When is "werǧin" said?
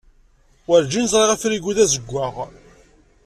0.67-1.09